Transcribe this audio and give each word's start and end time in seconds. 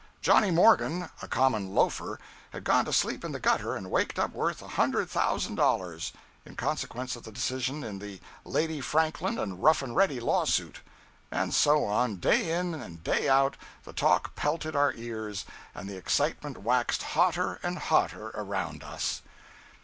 Johnny 0.19 0.49
Morgan, 0.49 1.09
a 1.21 1.27
common 1.27 1.75
loafer, 1.75 2.17
had 2.49 2.63
gone 2.63 2.85
to 2.85 2.91
sleep 2.91 3.23
in 3.23 3.33
the 3.33 3.39
gutter 3.39 3.75
and 3.75 3.91
waked 3.91 4.17
up 4.17 4.31
worth 4.31 4.59
a 4.63 4.69
hundred 4.69 5.11
thousand 5.11 5.53
dollars, 5.53 6.11
in 6.43 6.55
consequence 6.55 7.15
of 7.15 7.21
the 7.21 7.31
decision 7.31 7.83
in 7.83 7.99
the 7.99 8.19
"Lady 8.43 8.81
Franklin 8.81 9.37
and 9.37 9.61
Rough 9.61 9.83
and 9.83 9.95
Ready" 9.95 10.19
lawsuit. 10.19 10.81
And 11.29 11.53
so 11.53 11.85
on—day 11.85 12.49
in 12.51 12.73
and 12.73 13.03
day 13.03 13.29
out 13.29 13.57
the 13.83 13.93
talk 13.93 14.33
pelted 14.33 14.75
our 14.75 14.91
ears 14.93 15.45
and 15.75 15.87
the 15.87 15.97
excitement 15.97 16.57
waxed 16.57 17.03
hotter 17.03 17.59
and 17.61 17.77
hotter 17.77 18.31
around 18.33 18.83
us. 18.83 19.21